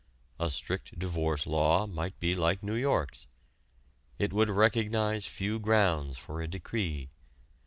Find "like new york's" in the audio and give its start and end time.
2.33-3.27